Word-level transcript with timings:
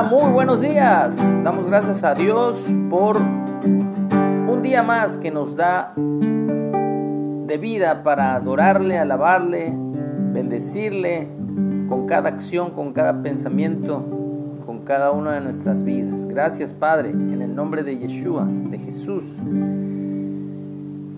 Muy 0.00 0.32
buenos 0.32 0.62
días. 0.62 1.14
Damos 1.44 1.66
gracias 1.66 2.02
a 2.02 2.14
Dios 2.14 2.64
por 2.88 3.18
un 3.18 4.60
día 4.62 4.82
más 4.82 5.18
que 5.18 5.30
nos 5.30 5.54
da 5.54 5.92
de 5.96 7.58
vida 7.58 8.02
para 8.02 8.34
adorarle, 8.34 8.96
alabarle, 8.96 9.70
bendecirle 10.32 11.28
con 11.90 12.06
cada 12.06 12.30
acción, 12.30 12.70
con 12.70 12.94
cada 12.94 13.22
pensamiento, 13.22 14.02
con 14.64 14.80
cada 14.80 15.10
una 15.10 15.32
de 15.32 15.42
nuestras 15.42 15.84
vidas. 15.84 16.26
Gracias 16.26 16.72
Padre, 16.72 17.10
en 17.10 17.42
el 17.42 17.54
nombre 17.54 17.82
de 17.82 17.98
Yeshua, 17.98 18.48
de 18.48 18.78
Jesús. 18.78 19.24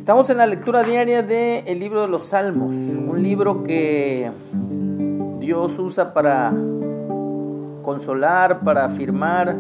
Estamos 0.01 0.29
en 0.31 0.37
la 0.37 0.47
lectura 0.47 0.83
diaria 0.83 1.23
del 1.23 1.79
libro 1.79 2.03
de 2.03 2.09
los 2.09 2.27
Salmos, 2.27 2.75
un 2.75 3.23
libro 3.23 3.63
que 3.63 4.33
Dios 5.39 5.79
usa 5.79 6.13
para 6.13 6.53
consolar, 7.85 8.61
para 8.61 8.85
afirmar, 8.87 9.55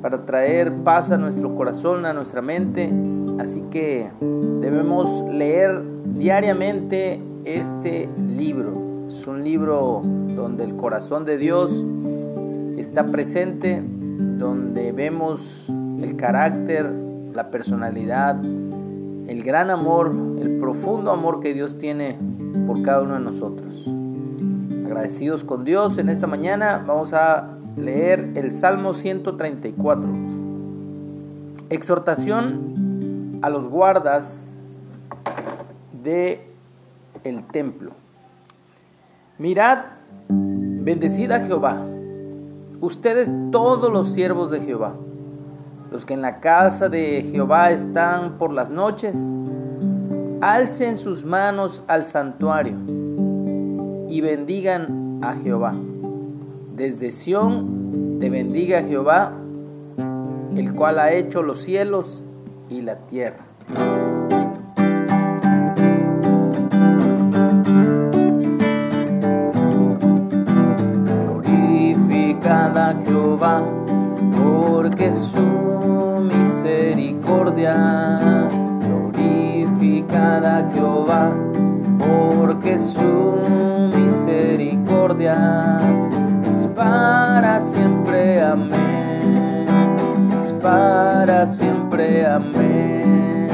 para 0.00 0.24
traer 0.24 0.72
paz 0.84 1.10
a 1.10 1.18
nuestro 1.18 1.54
corazón, 1.54 2.06
a 2.06 2.14
nuestra 2.14 2.40
mente. 2.40 2.90
Así 3.38 3.62
que 3.70 4.08
debemos 4.22 5.30
leer 5.30 5.82
diariamente 6.16 7.20
este 7.44 8.08
libro. 8.16 9.08
Es 9.08 9.26
un 9.26 9.44
libro 9.44 10.00
donde 10.02 10.64
el 10.64 10.76
corazón 10.76 11.26
de 11.26 11.36
Dios 11.36 11.70
está 12.78 13.04
presente, 13.06 13.82
donde 13.84 14.92
vemos 14.92 15.66
el 16.00 16.16
carácter, 16.16 16.90
la 17.32 17.50
personalidad, 17.50 18.42
el 18.42 19.42
gran 19.42 19.70
amor, 19.70 20.14
el 20.38 20.58
profundo 20.58 21.10
amor 21.10 21.40
que 21.40 21.52
Dios 21.52 21.78
tiene 21.78 22.16
por 22.66 22.82
cada 22.82 23.02
uno 23.02 23.14
de 23.14 23.20
nosotros 23.20 23.94
agradecidos 24.94 25.42
con 25.42 25.64
Dios 25.64 25.98
en 25.98 26.08
esta 26.08 26.28
mañana, 26.28 26.84
vamos 26.86 27.12
a 27.14 27.53
leer 27.76 28.32
el 28.34 28.50
Salmo 28.50 28.94
134. 28.94 30.08
Exhortación 31.70 33.38
a 33.42 33.50
los 33.50 33.68
guardas 33.68 34.46
de 36.02 36.46
el 37.24 37.44
templo. 37.46 37.92
Mirad, 39.38 39.78
bendecid 40.28 41.30
a 41.32 41.40
Jehová, 41.40 41.82
ustedes 42.80 43.32
todos 43.50 43.92
los 43.92 44.12
siervos 44.12 44.50
de 44.50 44.60
Jehová, 44.60 44.94
los 45.90 46.04
que 46.04 46.14
en 46.14 46.22
la 46.22 46.36
casa 46.36 46.88
de 46.88 47.28
Jehová 47.32 47.70
están 47.70 48.38
por 48.38 48.52
las 48.52 48.70
noches, 48.70 49.16
alcen 50.40 50.96
sus 50.96 51.24
manos 51.24 51.82
al 51.88 52.04
santuario 52.04 52.76
y 54.08 54.20
bendigan 54.20 55.20
a 55.22 55.34
Jehová. 55.34 55.74
Desde 56.74 57.12
Sión 57.12 58.18
te 58.18 58.28
bendiga 58.30 58.82
Jehová, 58.82 59.32
el 60.56 60.74
cual 60.74 60.98
ha 60.98 61.12
hecho 61.12 61.40
los 61.40 61.62
cielos 61.62 62.24
y 62.68 62.82
la 62.82 62.96
tierra. 63.06 63.44
Glorificad 71.36 72.76
a 72.76 72.98
Jehová, 73.06 73.62
porque 74.36 75.12
su 75.12 76.22
misericordia. 76.22 78.48
Glorificad 78.80 80.44
a 80.44 80.68
Jehová, 80.72 81.32
porque 82.00 82.80
su 82.80 83.14
es 85.26 85.73
para 91.34 91.48
siempre, 91.48 92.24
amén. 92.26 93.48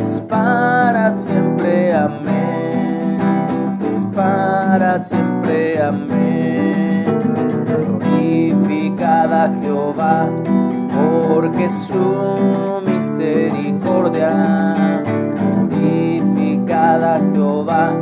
Es 0.00 0.20
para 0.22 1.12
siempre, 1.12 1.92
amén. 1.92 3.18
Es 3.90 4.06
para 4.06 4.98
siempre, 4.98 5.82
amén. 5.82 7.04
Glorificada 7.66 9.52
Jehová, 9.60 10.30
porque 10.88 11.68
su 11.68 12.80
misericordia. 12.86 14.32
Glorificada 15.68 17.20
Jehová, 17.34 17.92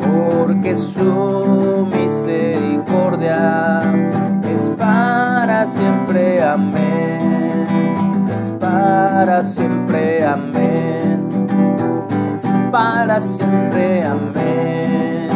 porque 0.00 0.76
su 0.76 1.88
es 4.52 4.68
para 4.76 5.66
siempre, 5.66 6.42
amén. 6.42 6.89
Para 8.70 9.42
siempre, 9.42 10.24
amén. 10.24 11.26
Es 12.32 12.46
para 12.70 13.18
siempre, 13.20 14.04
amén. 14.04 15.28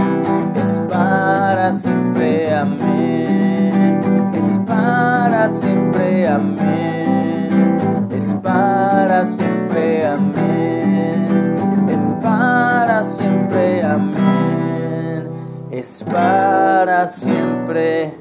Es 0.54 0.78
para 0.88 1.72
siempre, 1.72 2.54
amén. 2.54 4.30
Es 4.32 4.58
para 4.58 5.50
siempre, 5.50 6.28
amén. 6.28 8.08
Es 8.12 8.34
para 8.34 9.26
siempre, 9.26 10.06
amén. 10.06 11.88
Es 11.90 12.12
para 12.22 13.02
siempre, 13.02 13.82
amén. 13.82 15.28
Es 15.72 16.04
para 16.04 17.08
siempre. 17.08 18.14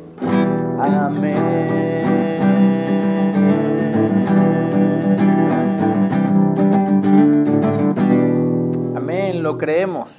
Amén. 0.79 2.03
Creemos. 9.63 10.09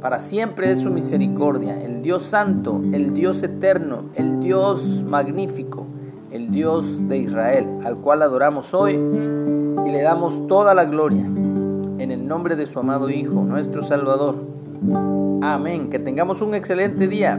Para 0.00 0.20
siempre 0.20 0.72
es 0.72 0.78
su 0.78 0.88
misericordia, 0.88 1.78
el 1.82 2.00
Dios 2.00 2.22
santo, 2.22 2.80
el 2.94 3.12
Dios 3.12 3.42
eterno, 3.42 4.04
el 4.14 4.40
Dios 4.40 5.04
magnífico, 5.04 5.86
el 6.30 6.50
Dios 6.50 6.86
de 7.08 7.18
Israel, 7.18 7.66
al 7.84 7.98
cual 7.98 8.22
adoramos 8.22 8.72
hoy 8.72 8.94
y 8.94 9.90
le 9.90 10.00
damos 10.00 10.46
toda 10.46 10.72
la 10.72 10.86
gloria 10.86 11.20
en 11.22 12.10
el 12.10 12.26
nombre 12.26 12.56
de 12.56 12.64
su 12.64 12.78
amado 12.78 13.10
Hijo, 13.10 13.42
nuestro 13.42 13.82
Salvador. 13.82 14.36
Amén. 15.42 15.90
Que 15.90 15.98
tengamos 15.98 16.40
un 16.40 16.54
excelente 16.54 17.06
día. 17.06 17.38